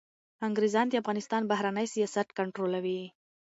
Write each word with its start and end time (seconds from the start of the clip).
انګریزان 0.47 0.85
د 0.89 0.93
افغانستان 1.01 1.41
بهرنی 1.51 1.87
سیاست 1.93 2.27
کنټرولوي. 2.37 3.01